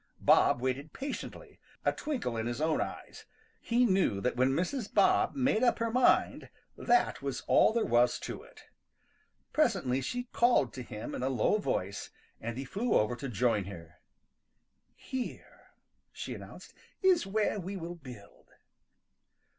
Bob 0.23 0.61
waited 0.61 0.93
patiently, 0.93 1.59
a 1.85 1.91
twinkle 1.93 2.35
in 2.35 2.47
his 2.47 2.59
own 2.59 2.81
eyes. 2.81 3.25
He 3.59 3.85
knew 3.85 4.19
that 4.19 4.35
when 4.35 4.49
Mrs. 4.49 4.91
Bob 4.91 5.35
made 5.35 5.61
up 5.63 5.77
her 5.77 5.91
mind 5.91 6.49
that 6.75 7.21
was 7.21 7.41
all 7.45 7.71
there 7.71 7.85
was 7.85 8.17
to 8.21 8.41
it. 8.41 8.63
Presently 9.53 10.01
she 10.01 10.23
called 10.23 10.73
to 10.73 10.81
him 10.81 11.13
in 11.13 11.21
a 11.21 11.29
low 11.29 11.59
voice, 11.59 12.09
and 12.39 12.57
he 12.57 12.65
flew 12.65 12.93
over 12.95 13.15
to 13.15 13.29
join 13.29 13.65
her. 13.65 13.97
"Here," 14.95 15.75
she 16.11 16.33
announced, 16.33 16.73
"is 17.03 17.27
where 17.27 17.59
we 17.59 17.77
will 17.77 17.93
build." 17.95 18.47